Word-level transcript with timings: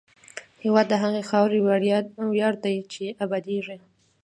هېواد 0.63 0.85
د 0.89 0.93
هغې 1.03 1.23
خاورې 1.29 1.57
ویاړ 2.33 2.53
دی 2.63 2.77
چې 2.93 3.03
ابادېږي. 3.25 3.77